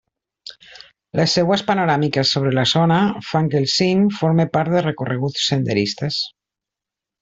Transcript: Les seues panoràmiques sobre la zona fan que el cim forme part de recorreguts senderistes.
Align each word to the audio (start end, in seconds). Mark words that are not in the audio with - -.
Les 1.19 1.35
seues 1.37 1.63
panoràmiques 1.67 2.33
sobre 2.37 2.55
la 2.61 2.65
zona 2.73 2.99
fan 3.29 3.53
que 3.53 3.63
el 3.63 3.71
cim 3.77 4.05
forme 4.23 4.51
part 4.59 4.77
de 4.77 4.87
recorreguts 4.91 5.49
senderistes. 5.55 6.23